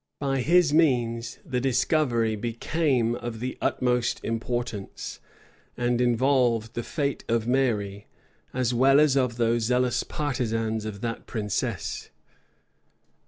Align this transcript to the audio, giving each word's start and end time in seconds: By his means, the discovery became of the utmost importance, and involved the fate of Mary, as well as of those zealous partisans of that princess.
By 0.17 0.41
his 0.41 0.73
means, 0.73 1.37
the 1.45 1.61
discovery 1.61 2.35
became 2.35 3.13
of 3.13 3.39
the 3.39 3.55
utmost 3.61 4.19
importance, 4.25 5.19
and 5.77 6.01
involved 6.01 6.73
the 6.73 6.81
fate 6.81 7.23
of 7.29 7.45
Mary, 7.45 8.07
as 8.51 8.73
well 8.73 8.99
as 8.99 9.15
of 9.15 9.37
those 9.37 9.61
zealous 9.65 10.01
partisans 10.01 10.85
of 10.85 11.01
that 11.01 11.27
princess. 11.27 12.09